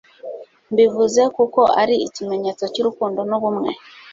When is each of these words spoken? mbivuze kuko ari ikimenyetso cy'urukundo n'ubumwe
mbivuze 0.71 1.21
kuko 1.35 1.61
ari 1.81 1.95
ikimenyetso 2.07 2.63
cy'urukundo 2.73 3.19
n'ubumwe 3.29 3.71